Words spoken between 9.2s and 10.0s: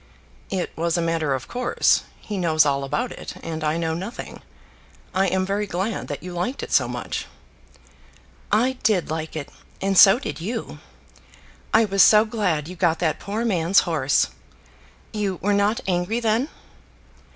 it; and